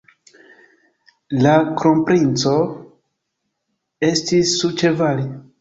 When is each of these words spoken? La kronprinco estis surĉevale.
La 1.41 1.51
kronprinco 1.81 2.55
estis 4.11 4.59
surĉevale. 4.63 5.33